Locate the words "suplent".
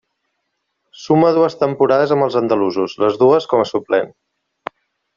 3.77-4.15